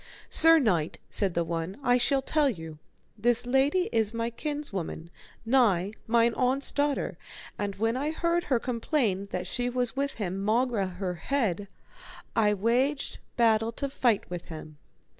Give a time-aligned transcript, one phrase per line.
[0.31, 2.79] Sir knight, said the one, I shall tell you,
[3.19, 5.11] this lady is my kinswoman
[5.45, 7.19] nigh, mine aunt's daughter,
[7.55, 11.67] and when I heard her complain that she was with him maugre her head,
[12.35, 14.79] I waged battle to fight with him.